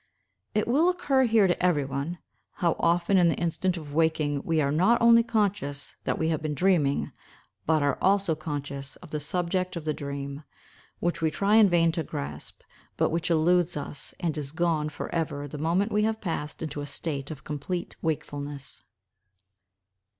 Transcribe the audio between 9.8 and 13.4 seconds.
the dream, which we try in vain to grasp, but which